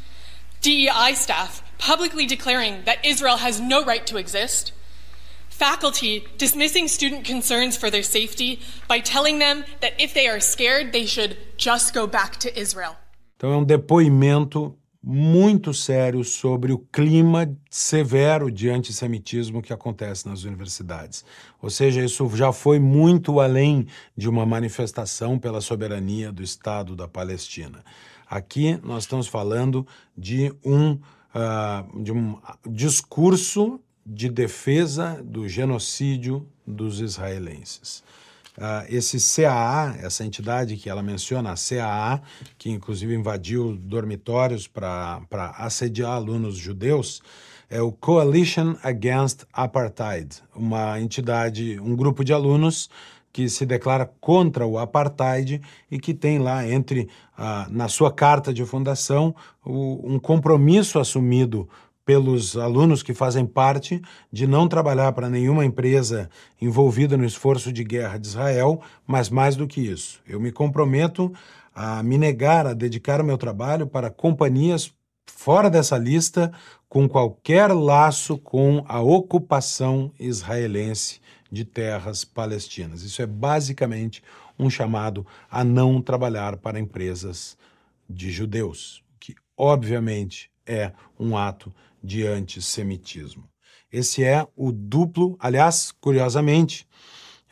DEI 0.60 1.14
staff 1.14 1.62
publicly 1.78 2.26
declaring 2.26 2.84
that 2.84 3.04
Israel 3.04 3.38
has 3.38 3.60
no 3.60 3.84
right 3.84 4.06
to 4.06 4.16
exist 4.16 4.72
faculty 5.62 6.24
dismissing 6.38 6.88
student 6.88 7.24
concerns 7.24 7.76
for 7.76 7.88
their 7.88 8.02
safety 8.02 8.58
by 8.88 8.98
telling 8.98 9.38
them 9.38 9.64
that 9.80 9.92
if 10.00 10.12
they 10.12 10.26
are 10.26 10.40
scared, 10.40 10.92
they 10.92 11.06
should 11.06 11.36
just 11.56 11.94
go 11.94 12.04
back 12.04 12.36
to 12.36 12.48
Israel. 12.58 12.96
Então 13.36 13.52
é 13.52 13.56
um 13.56 13.64
depoimento 13.64 14.76
muito 15.02 15.74
sério 15.74 16.22
sobre 16.22 16.72
o 16.72 16.78
clima 16.78 17.52
severo 17.68 18.50
de 18.50 18.70
antissemitismo 18.70 19.60
que 19.60 19.72
acontece 19.72 20.28
nas 20.28 20.44
universidades. 20.44 21.24
Ou 21.60 21.68
seja, 21.68 22.04
isso 22.04 22.28
já 22.36 22.52
foi 22.52 22.78
muito 22.78 23.40
além 23.40 23.86
de 24.16 24.28
uma 24.28 24.46
manifestação 24.46 25.38
pela 25.38 25.60
soberania 25.60 26.30
do 26.30 26.42
Estado 26.42 26.94
da 26.94 27.08
Palestina. 27.08 27.84
Aqui 28.30 28.78
nós 28.82 29.02
estamos 29.02 29.26
falando 29.26 29.86
de 30.16 30.54
um, 30.64 30.92
uh, 30.92 32.02
de 32.02 32.12
um 32.12 32.38
discurso 32.70 33.80
de 34.06 34.28
defesa 34.28 35.20
do 35.24 35.48
genocídio 35.48 36.46
dos 36.66 37.00
israelenses. 37.00 38.04
Uh, 38.56 38.84
esse 38.88 39.16
CAA, 39.18 39.96
essa 40.02 40.24
entidade 40.24 40.76
que 40.76 40.90
ela 40.90 41.02
menciona, 41.02 41.52
a 41.52 41.54
CAA, 41.54 42.20
que 42.58 42.70
inclusive 42.70 43.14
invadiu 43.14 43.74
dormitórios 43.76 44.68
para 44.68 45.22
assediar 45.56 46.12
alunos 46.12 46.56
judeus, 46.56 47.22
é 47.70 47.80
o 47.80 47.90
Coalition 47.90 48.76
Against 48.82 49.44
Apartheid, 49.50 50.42
uma 50.54 51.00
entidade, 51.00 51.80
um 51.80 51.96
grupo 51.96 52.22
de 52.22 52.32
alunos 52.32 52.90
que 53.32 53.48
se 53.48 53.64
declara 53.64 54.04
contra 54.20 54.66
o 54.66 54.78
apartheid 54.78 55.62
e 55.90 55.98
que 55.98 56.12
tem 56.12 56.38
lá 56.38 56.68
entre 56.68 57.08
uh, 57.38 57.70
na 57.70 57.88
sua 57.88 58.12
carta 58.12 58.52
de 58.52 58.64
fundação 58.66 59.34
o, 59.64 60.00
um 60.04 60.18
compromisso 60.18 60.98
assumido 60.98 61.66
pelos 62.04 62.56
alunos 62.56 63.02
que 63.02 63.14
fazem 63.14 63.46
parte 63.46 64.02
de 64.30 64.46
não 64.46 64.66
trabalhar 64.66 65.12
para 65.12 65.30
nenhuma 65.30 65.64
empresa 65.64 66.28
envolvida 66.60 67.16
no 67.16 67.24
esforço 67.24 67.72
de 67.72 67.84
guerra 67.84 68.18
de 68.18 68.26
Israel, 68.26 68.80
mas 69.06 69.30
mais 69.30 69.56
do 69.56 69.66
que 69.66 69.80
isso. 69.80 70.20
Eu 70.26 70.40
me 70.40 70.50
comprometo 70.50 71.32
a 71.74 72.02
me 72.02 72.18
negar 72.18 72.66
a 72.66 72.74
dedicar 72.74 73.20
o 73.20 73.24
meu 73.24 73.38
trabalho 73.38 73.86
para 73.86 74.10
companhias 74.10 74.92
fora 75.26 75.70
dessa 75.70 75.96
lista 75.96 76.52
com 76.88 77.08
qualquer 77.08 77.72
laço 77.72 78.36
com 78.36 78.84
a 78.86 79.00
ocupação 79.00 80.12
israelense 80.20 81.20
de 81.50 81.64
terras 81.64 82.24
palestinas. 82.24 83.02
Isso 83.02 83.22
é 83.22 83.26
basicamente 83.26 84.22
um 84.58 84.68
chamado 84.68 85.26
a 85.50 85.64
não 85.64 86.02
trabalhar 86.02 86.56
para 86.58 86.78
empresas 86.78 87.56
de 88.08 88.30
judeus, 88.30 89.02
que 89.18 89.34
obviamente 89.56 90.51
é 90.66 90.92
um 91.18 91.36
ato 91.36 91.72
de 92.02 92.26
antissemitismo. 92.26 93.44
Esse 93.92 94.24
é 94.24 94.46
o 94.56 94.72
duplo, 94.72 95.36
aliás, 95.38 95.92
curiosamente, 96.00 96.86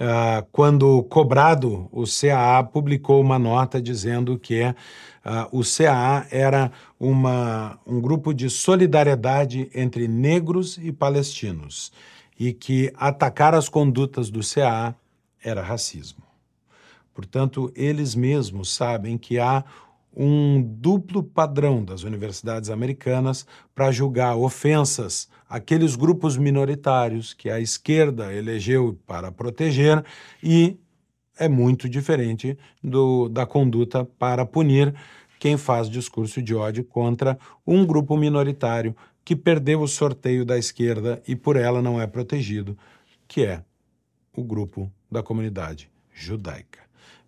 uh, 0.00 0.46
quando 0.50 1.02
cobrado, 1.04 1.88
o 1.92 2.04
CAA 2.04 2.64
publicou 2.64 3.20
uma 3.20 3.38
nota 3.38 3.80
dizendo 3.80 4.38
que 4.38 4.62
uh, 4.62 4.74
o 5.52 5.62
CAA 5.62 6.26
era 6.30 6.72
uma, 6.98 7.78
um 7.86 8.00
grupo 8.00 8.32
de 8.32 8.48
solidariedade 8.48 9.70
entre 9.74 10.08
negros 10.08 10.78
e 10.78 10.90
palestinos 10.90 11.92
e 12.38 12.54
que 12.54 12.90
atacar 12.96 13.54
as 13.54 13.68
condutas 13.68 14.30
do 14.30 14.40
CAA 14.40 14.94
era 15.44 15.62
racismo. 15.62 16.24
Portanto, 17.12 17.70
eles 17.76 18.14
mesmos 18.14 18.72
sabem 18.74 19.18
que 19.18 19.38
há 19.38 19.62
um 20.14 20.60
duplo 20.60 21.22
padrão 21.22 21.84
das 21.84 22.02
universidades 22.02 22.70
americanas 22.70 23.46
para 23.74 23.92
julgar 23.92 24.36
ofensas 24.36 25.28
àqueles 25.48 25.94
grupos 25.96 26.36
minoritários 26.36 27.32
que 27.32 27.48
a 27.48 27.60
esquerda 27.60 28.32
elegeu 28.32 28.98
para 29.06 29.30
proteger 29.30 30.04
e 30.42 30.76
é 31.38 31.48
muito 31.48 31.88
diferente 31.88 32.58
do, 32.82 33.28
da 33.28 33.46
conduta 33.46 34.04
para 34.04 34.44
punir 34.44 34.94
quem 35.38 35.56
faz 35.56 35.88
discurso 35.88 36.42
de 36.42 36.54
ódio 36.54 36.84
contra 36.84 37.38
um 37.66 37.86
grupo 37.86 38.16
minoritário 38.16 38.94
que 39.24 39.34
perdeu 39.34 39.80
o 39.80 39.88
sorteio 39.88 40.44
da 40.44 40.58
esquerda 40.58 41.22
e 41.26 41.34
por 41.34 41.56
ela 41.56 41.80
não 41.80 42.00
é 42.00 42.06
protegido, 42.06 42.76
que 43.26 43.44
é 43.44 43.62
o 44.36 44.44
grupo 44.44 44.92
da 45.10 45.22
comunidade 45.22 45.90
judaica. 46.12 46.79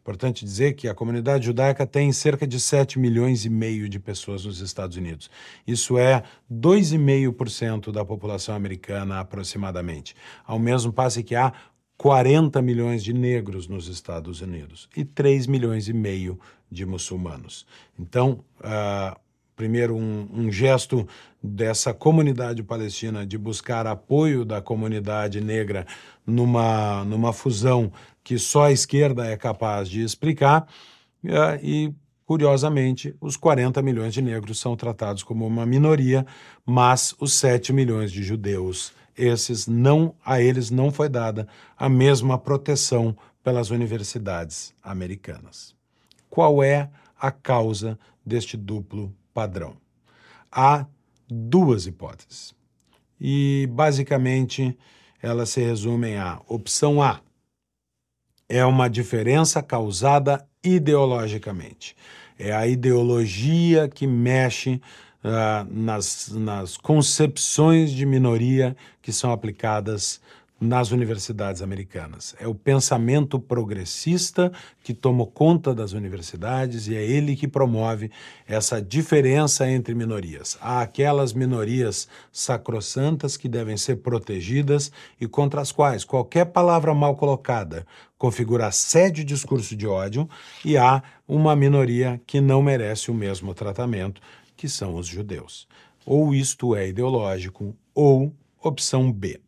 Importante 0.02 0.44
dizer 0.44 0.73
que 0.75 0.88
a 0.88 0.94
comunidade 0.94 1.47
judaica 1.47 1.87
tem 1.87 2.12
cerca 2.12 2.44
de 2.44 2.59
7 2.59 2.99
milhões 2.99 3.44
e 3.44 3.49
meio 3.49 3.88
de 3.88 4.00
pessoas 4.00 4.44
nos 4.44 4.59
Estados 4.61 4.97
Unidos. 4.97 5.30
Isso 5.64 5.97
é 5.97 6.25
2,5% 6.52 7.92
da 7.92 8.04
população 8.04 8.56
americana 8.56 9.21
aproximadamente. 9.21 10.16
Ao 10.44 10.59
mesmo 10.59 10.92
passo 10.92 11.23
que 11.23 11.37
há 11.37 11.52
40 11.97 12.61
milhões 12.61 13.04
de 13.04 13.12
negros 13.12 13.68
nos 13.68 13.87
Estados 13.87 14.40
Unidos 14.40 14.88
e 14.97 15.04
3 15.04 15.47
milhões 15.47 15.87
e 15.87 15.92
meio 15.92 16.37
de 16.68 16.85
muçulmanos. 16.85 17.64
Então, 17.97 18.44
uh, 18.59 19.16
primeiro, 19.62 19.95
um, 19.95 20.28
um, 20.33 20.50
gesto 20.50 21.07
dessa 21.40 21.95
comunidade 21.95 22.64
palestina 22.64 23.25
de 23.25 23.38
buscar 23.38 23.87
apoio 23.87 24.45
da 24.45 24.61
comunidade 24.61 25.40
negra 25.40 25.87
numa, 26.26 27.04
numa 27.04 27.33
fusão 27.33 27.92
que 28.25 28.40
só 28.40 28.64
a 28.64 28.73
esquerda 28.73 29.25
é 29.25 29.37
capaz 29.37 29.88
de 29.88 30.02
explicar, 30.02 30.66
uh, 31.25 31.62
e, 31.62 31.95
curiosamente, 32.26 33.14
os 33.21 33.37
40 33.37 33.81
milhões 33.83 34.12
de 34.12 34.21
negros 34.21 34.59
são 34.59 34.75
tratados 34.75 35.23
como 35.23 35.47
uma 35.47 35.64
minoria, 35.64 36.26
mas 36.66 37.14
os 37.21 37.35
7 37.35 37.73
milhões 37.73 38.11
de 38.11 38.25
judeus 38.25 38.92
esses 39.16 39.69
não 39.69 40.12
a 40.25 40.40
eles 40.40 40.73
não 40.73 40.90
foi 40.90 41.09
dada 41.09 41.47
a 41.78 41.88
mesma 41.88 42.37
proteção 42.37 43.16
pelas 43.45 43.71
universidades 43.71 44.75
americanas. 44.83 45.73
Qual 46.28 46.64
é 46.64 46.90
a 47.16 47.31
causa 47.31 47.97
deste 48.26 48.57
duplo 48.57 49.14
padrão? 49.33 49.77
Há 50.51 50.87
duas 51.29 51.87
hipóteses. 51.87 52.55
E 53.21 53.69
basicamente 53.73 54.77
elas 55.21 55.51
se 55.51 55.61
resumem 55.61 56.17
a 56.17 56.41
opção 56.49 57.03
A 57.03 57.21
é 58.53 58.67
uma 58.67 58.91
diferença 58.91 59.62
causada 59.62 60.47
ideologicamente. 60.62 61.97
É 62.39 62.53
a 62.53 62.67
ideologia 62.67 63.89
que 63.89 64.07
mexe 64.07 64.75
uh, 65.25 65.67
nas, 65.71 66.29
nas 66.29 66.77
concepções 66.77 67.91
de 67.91 68.05
minoria 68.05 68.77
que 69.01 69.11
são 69.11 69.33
aplicadas 69.33 70.21
nas 70.62 70.92
universidades 70.92 71.61
americanas. 71.61 72.37
É 72.38 72.47
o 72.47 72.54
pensamento 72.54 73.40
progressista 73.40 74.52
que 74.81 74.95
tomou 74.95 75.26
conta 75.26 75.75
das 75.75 75.90
universidades 75.90 76.87
e 76.87 76.95
é 76.95 77.02
ele 77.02 77.35
que 77.35 77.49
promove 77.49 78.12
essa 78.47 78.81
diferença 78.81 79.69
entre 79.69 79.92
minorias. 79.92 80.57
Há 80.61 80.83
aquelas 80.83 81.33
minorias 81.33 82.07
sacrossantas 82.31 83.37
que 83.37 83.49
devem 83.49 83.76
ser 83.76 83.97
protegidas 83.97 84.92
e 85.21 85.26
contra 85.26 85.61
as 85.61 85.73
quais 85.73 86.04
qualquer 86.04 86.45
palavra 86.45 86.95
mal 86.95 87.16
colocada 87.16 87.85
configura 88.16 88.69
assédio 88.69 89.23
e 89.23 89.25
discurso 89.25 89.75
de 89.75 89.85
ódio, 89.85 90.28
e 90.64 90.76
há 90.76 91.02
uma 91.26 91.57
minoria 91.57 92.21
que 92.25 92.40
não 92.40 92.62
merece 92.62 93.11
o 93.11 93.14
mesmo 93.14 93.52
tratamento 93.52 94.23
que 94.57 94.69
são 94.69 94.95
os 94.95 95.09
judeus. 95.09 95.66
Ou 96.07 96.33
isto 96.33 96.76
é 96.76 96.87
ideológico, 96.87 97.75
ou 97.92 98.33
opção 98.62 99.11
B. 99.11 99.40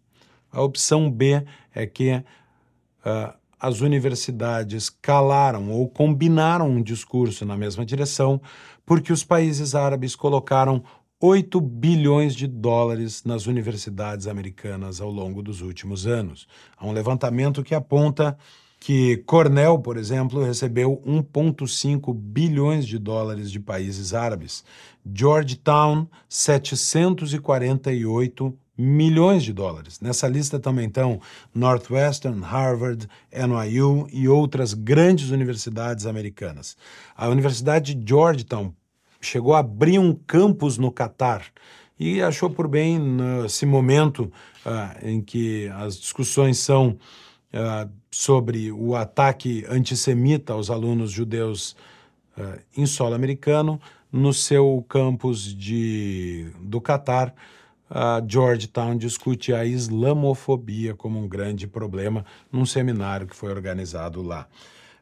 A 0.55 0.63
opção 0.63 1.11
B 1.11 1.45
é 1.75 1.87
que 1.87 2.15
uh, 2.15 3.35
as 3.59 3.81
universidades 3.81 4.89
calaram 4.89 5.73
ou 5.73 5.89
combinaram 5.89 6.69
um 6.69 6.81
discurso 6.81 7.45
na 7.45 7.57
mesma 7.57 7.85
direção, 7.85 8.41
porque 8.87 9.13
os 9.13 9.25
países 9.25 9.75
árabes 9.75 10.15
colocaram 10.15 10.85
8 11.21 11.61
bilhões 11.61 12.37
de 12.37 12.47
dólares 12.47 13.25
nas 13.25 13.47
universidades 13.47 14.29
americanas 14.29 15.01
ao 15.01 15.11
longo 15.11 15.43
dos 15.43 15.61
últimos 15.61 16.07
anos. 16.07 16.47
Há 16.77 16.87
um 16.87 16.93
levantamento 16.93 17.65
que 17.65 17.75
aponta 17.75 18.39
que 18.79 19.17
Cornell, 19.25 19.79
por 19.79 19.97
exemplo, 19.97 20.45
recebeu 20.45 21.03
1,5 21.07 22.15
bilhões 22.15 22.87
de 22.87 22.99
dólares 22.99 23.51
de 23.51 23.59
países 23.59 24.13
árabes. 24.13 24.63
Georgetown, 25.11 26.07
748 26.29 28.55
milhões 28.77 29.45
de 29.45 29.53
dólares. 29.53 30.01
Nessa 30.01 30.27
lista 30.27 30.59
também 30.59 30.89
estão 30.89 31.21
Northwestern, 31.55 32.41
Harvard, 32.43 33.09
NYU 33.33 34.09
e 34.13 34.29
outras 34.29 34.75
grandes 34.75 35.31
universidades 35.31 36.07
americanas. 36.07 36.77
A 37.17 37.29
Universidade 37.29 37.95
de 37.95 38.09
Georgetown 38.09 38.73
chegou 39.21 39.55
a 39.55 39.61
abrir 39.61 39.99
um 39.99 40.13
campus 40.13 40.77
no 40.77 40.91
Catar 40.91 41.45
e 41.99 42.21
achou 42.21 42.51
por 42.51 42.67
bem, 42.67 42.99
nesse 42.99 43.65
momento 43.65 44.33
uh, 44.67 45.07
em 45.07 45.21
que 45.21 45.69
as 45.69 45.99
discussões 45.99 46.59
são 46.59 46.99
uh, 47.53 47.91
sobre 48.11 48.73
o 48.73 48.97
ataque 48.97 49.65
antissemita 49.69 50.53
aos 50.53 50.71
alunos 50.71 51.11
judeus 51.13 51.77
uh, 52.37 52.61
em 52.77 52.87
solo 52.87 53.15
americano, 53.15 53.81
no 54.13 54.33
seu 54.33 54.85
campus 54.89 55.55
de, 55.55 56.49
do 56.61 56.81
Catar, 56.81 57.35
a 57.89 58.23
Georgetown 58.27 58.97
discute 58.97 59.53
a 59.53 59.65
islamofobia 59.65 60.95
como 60.95 61.19
um 61.19 61.29
grande 61.29 61.67
problema 61.67 62.25
num 62.51 62.65
seminário 62.65 63.27
que 63.27 63.37
foi 63.37 63.51
organizado 63.51 64.23
lá. 64.23 64.47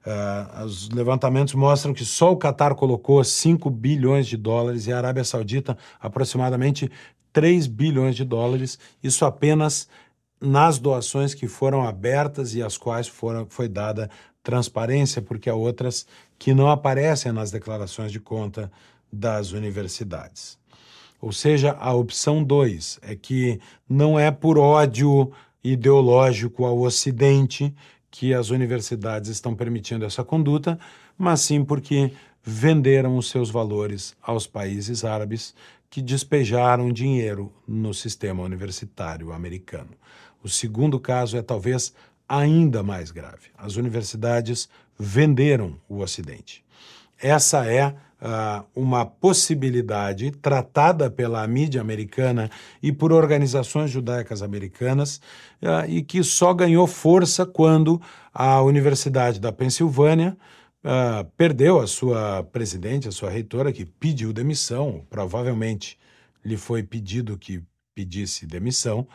Uh, 0.05 0.65
os 0.65 0.89
levantamentos 0.89 1.55
mostram 1.55 1.95
que 1.95 2.05
só 2.05 2.33
o 2.33 2.37
Catar 2.37 2.75
colocou 2.75 3.23
5 3.23 3.71
bilhões 3.71 4.27
de 4.27 4.37
dólares 4.37 4.87
e 4.87 4.93
a 4.93 4.99
Arábia 4.99 5.23
Saudita 5.23 5.79
aproximadamente 6.01 6.91
3 7.33 7.69
bilhões 7.69 8.17
de 8.17 8.25
dólares, 8.25 8.79
isso 9.03 9.25
apenas 9.25 9.89
nas 10.41 10.79
doações 10.79 11.35
que 11.35 11.47
foram 11.47 11.87
abertas 11.87 12.55
e 12.55 12.63
às 12.63 12.77
quais 12.77 13.07
foram, 13.07 13.47
foi 13.49 13.69
dada 13.69 14.11
transparência, 14.43 15.23
porque 15.23 15.49
há 15.49 15.55
outras 15.55 16.05
que 16.37 16.53
não 16.53 16.69
aparecem 16.69 17.31
nas 17.31 17.53
declarações 17.53 18.11
de 18.11 18.19
conta 18.19 18.71
das 19.11 19.53
universidades. 19.53 20.59
Ou 21.23 21.31
seja, 21.31 21.71
a 21.79 21.95
opção 21.95 22.43
2 22.43 22.99
é 23.01 23.15
que 23.15 23.61
não 23.89 24.19
é 24.19 24.29
por 24.33 24.59
ódio 24.59 25.31
ideológico 25.63 26.65
ao 26.65 26.81
Ocidente 26.81 27.73
que 28.11 28.35
as 28.35 28.51
universidades 28.51 29.31
estão 29.31 29.55
permitindo 29.55 30.05
essa 30.05 30.25
conduta, 30.25 30.77
mas 31.17 31.41
sim 31.41 31.65
porque 31.65 32.11
venderam 32.43 33.17
os 33.17 33.31
seus 33.31 33.51
valores 33.51 34.17
aos 34.21 34.49
países 34.49 35.05
árabes 35.05 35.55
que 35.89 36.03
despejaram 36.03 36.93
dinheiro 36.93 37.53
no 37.69 37.95
sistema 37.95 38.43
universitário 38.43 39.33
americano. 39.33 39.91
O 40.43 40.49
segundo 40.49 40.99
caso 40.99 41.37
é 41.37 41.43
talvez 41.43 41.95
ainda 42.29 42.83
mais 42.83 43.13
grave. 43.13 43.51
As 43.57 43.77
universidades 43.77 44.69
venderam 44.99 45.79
o 45.89 46.01
Ocidente. 46.01 46.65
Essa 47.23 47.65
é 47.65 47.87
uh, 47.87 48.67
uma 48.75 49.07
possibilidade 49.07 50.33
tratada 50.33 51.09
pela 51.09 51.47
mídia 51.47 51.81
americana 51.81 52.51
e 52.83 52.91
por 52.91 53.13
organizações 53.13 53.93
judaicas 53.93 54.43
americanas 54.43 55.21
uh, 55.63 55.89
e 55.89 56.03
que 56.03 56.25
só 56.25 56.53
ganhou 56.53 56.85
força 56.89 57.47
quando 57.47 58.03
a 58.35 58.61
Universidade 58.61 59.39
da 59.39 59.53
Pensilvânia 59.53 60.37
uh, 60.85 61.25
perdeu 61.37 61.79
a 61.79 61.87
sua 61.87 62.43
presidente, 62.43 63.09
a 63.09 63.13
sua 63.13 63.31
reitora, 63.31 63.73
que 63.73 63.85
pediu 63.85 64.33
demissão, 64.33 65.07
provavelmente 65.09 65.97
lhe 66.45 66.57
foi 66.57 66.83
pedido 66.83 67.39
que 67.39 67.63
pedisse 67.95 68.47
demissão, 68.47 69.07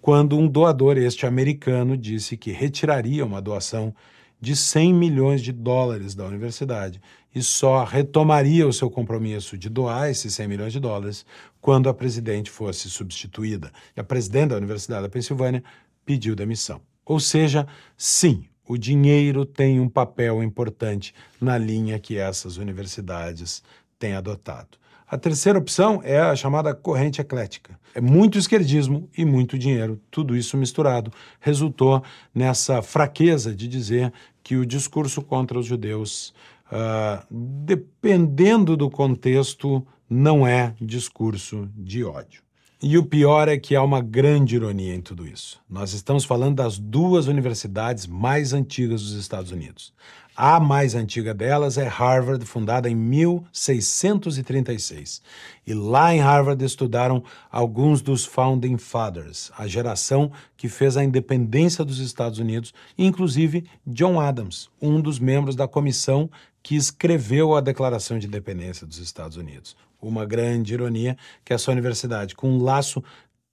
quando 0.00 0.38
um 0.38 0.46
doador 0.46 0.98
este 0.98 1.26
americano 1.26 1.96
disse 1.96 2.36
que 2.36 2.52
retiraria 2.52 3.24
uma 3.24 3.42
doação 3.42 3.92
de 4.40 4.54
100 4.54 4.94
milhões 4.94 5.42
de 5.42 5.50
dólares 5.50 6.14
da 6.14 6.24
universidade 6.24 7.00
e 7.36 7.42
só 7.42 7.84
retomaria 7.84 8.66
o 8.66 8.72
seu 8.72 8.90
compromisso 8.90 9.58
de 9.58 9.68
doar 9.68 10.08
esses 10.08 10.32
100 10.32 10.48
milhões 10.48 10.72
de 10.72 10.80
dólares 10.80 11.26
quando 11.60 11.86
a 11.86 11.92
presidente 11.92 12.50
fosse 12.50 12.88
substituída. 12.88 13.70
E 13.94 14.00
a 14.00 14.04
presidente 14.04 14.52
da 14.52 14.56
Universidade 14.56 15.02
da 15.02 15.08
Pensilvânia 15.10 15.62
pediu 16.02 16.34
demissão. 16.34 16.80
Ou 17.04 17.20
seja, 17.20 17.66
sim, 17.94 18.46
o 18.66 18.78
dinheiro 18.78 19.44
tem 19.44 19.78
um 19.78 19.86
papel 19.86 20.42
importante 20.42 21.14
na 21.38 21.58
linha 21.58 21.98
que 21.98 22.16
essas 22.16 22.56
universidades 22.56 23.62
têm 23.98 24.14
adotado. 24.14 24.78
A 25.06 25.18
terceira 25.18 25.58
opção 25.58 26.00
é 26.02 26.18
a 26.18 26.34
chamada 26.34 26.74
corrente 26.74 27.20
eclética. 27.20 27.78
É 27.94 28.00
muito 28.00 28.38
esquerdismo 28.38 29.10
e 29.16 29.26
muito 29.26 29.58
dinheiro, 29.58 30.00
tudo 30.10 30.34
isso 30.34 30.56
misturado, 30.56 31.12
resultou 31.38 32.02
nessa 32.34 32.80
fraqueza 32.80 33.54
de 33.54 33.68
dizer 33.68 34.10
que 34.42 34.56
o 34.56 34.64
discurso 34.64 35.22
contra 35.22 35.58
os 35.58 35.66
judeus, 35.66 36.34
uh, 36.70 37.24
dependendo 37.30 38.76
do 38.76 38.90
contexto, 38.90 39.86
não 40.08 40.46
é 40.46 40.74
discurso 40.80 41.68
de 41.76 42.04
ódio. 42.04 42.46
E 42.82 42.98
o 42.98 43.04
pior 43.04 43.48
é 43.48 43.56
que 43.56 43.74
há 43.74 43.82
uma 43.82 44.02
grande 44.02 44.56
ironia 44.56 44.94
em 44.94 45.00
tudo 45.00 45.26
isso. 45.26 45.58
Nós 45.68 45.92
estamos 45.94 46.26
falando 46.26 46.56
das 46.56 46.78
duas 46.78 47.26
universidades 47.26 48.06
mais 48.06 48.52
antigas 48.52 49.00
dos 49.00 49.12
Estados 49.12 49.50
Unidos. 49.50 49.94
A 50.36 50.60
mais 50.60 50.94
antiga 50.94 51.32
delas 51.32 51.78
é 51.78 51.88
Harvard, 51.88 52.44
fundada 52.44 52.90
em 52.90 52.94
1636. 52.94 55.22
E 55.66 55.72
lá 55.72 56.14
em 56.14 56.20
Harvard 56.20 56.62
estudaram 56.62 57.24
alguns 57.50 58.02
dos 58.02 58.26
Founding 58.26 58.76
Fathers, 58.76 59.50
a 59.56 59.66
geração 59.66 60.30
que 60.54 60.68
fez 60.68 60.98
a 60.98 61.02
independência 61.02 61.82
dos 61.82 61.98
Estados 61.98 62.38
Unidos, 62.38 62.74
inclusive 62.98 63.64
John 63.86 64.20
Adams, 64.20 64.68
um 64.78 65.00
dos 65.00 65.18
membros 65.18 65.56
da 65.56 65.66
comissão 65.66 66.28
que 66.66 66.74
escreveu 66.74 67.54
a 67.54 67.60
Declaração 67.60 68.18
de 68.18 68.26
Independência 68.26 68.84
dos 68.84 68.98
Estados 68.98 69.36
Unidos. 69.36 69.76
Uma 70.02 70.26
grande 70.26 70.74
ironia 70.74 71.16
que 71.44 71.52
essa 71.52 71.70
universidade, 71.70 72.34
com 72.34 72.50
um 72.50 72.60
laço 72.60 73.04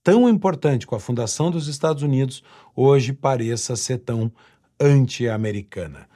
tão 0.02 0.28
importante 0.28 0.84
com 0.84 0.96
a 0.96 0.98
fundação 0.98 1.48
dos 1.48 1.68
Estados 1.68 2.02
Unidos, 2.02 2.42
hoje 2.74 3.12
pareça 3.12 3.76
ser 3.76 3.98
tão 3.98 4.32
anti-americana. 4.80 6.08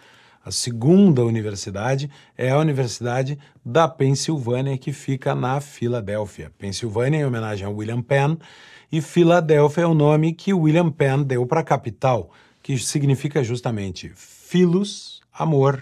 A 0.44 0.50
segunda 0.50 1.24
universidade 1.24 2.10
é 2.36 2.50
a 2.50 2.58
Universidade 2.58 3.38
da 3.64 3.86
Pensilvânia, 3.86 4.76
que 4.76 4.92
fica 4.92 5.36
na 5.36 5.60
Filadélfia. 5.60 6.50
Pensilvânia 6.58 7.18
em 7.20 7.24
homenagem 7.24 7.64
a 7.64 7.70
William 7.70 8.02
Penn, 8.02 8.36
e 8.90 9.00
Filadélfia 9.00 9.82
é 9.82 9.86
o 9.86 9.94
nome 9.94 10.34
que 10.34 10.52
William 10.52 10.90
Penn 10.90 11.22
deu 11.22 11.46
para 11.46 11.60
a 11.60 11.64
capital, 11.64 12.32
que 12.60 12.76
significa 12.76 13.44
justamente 13.44 14.10
Philos, 14.16 15.20
amor, 15.32 15.80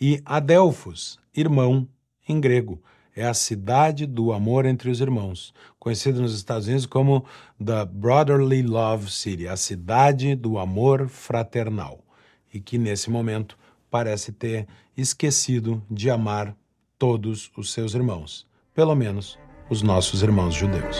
e 0.00 0.20
Adelphos, 0.24 1.18
irmão, 1.34 1.88
em 2.28 2.40
grego. 2.40 2.82
É 3.14 3.26
a 3.26 3.34
cidade 3.34 4.06
do 4.06 4.32
amor 4.32 4.64
entre 4.64 4.90
os 4.90 5.00
irmãos, 5.00 5.52
conhecida 5.78 6.20
nos 6.20 6.34
Estados 6.34 6.68
Unidos 6.68 6.86
como 6.86 7.24
The 7.58 7.84
Brotherly 7.84 8.62
Love 8.62 9.10
City, 9.10 9.48
a 9.48 9.56
cidade 9.56 10.36
do 10.36 10.56
amor 10.56 11.08
fraternal, 11.08 11.98
e 12.54 12.60
que 12.60 12.78
nesse 12.78 13.10
momento 13.10 13.58
parece 13.90 14.30
ter 14.30 14.68
esquecido 14.96 15.82
de 15.90 16.10
amar 16.10 16.54
todos 16.96 17.50
os 17.56 17.72
seus 17.72 17.94
irmãos, 17.94 18.46
pelo 18.72 18.94
menos 18.94 19.38
os 19.68 19.82
nossos 19.82 20.22
irmãos 20.22 20.54
judeus. 20.54 20.98